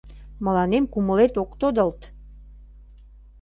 [0.45, 2.01] Мыланем кумылет ок тодылт?!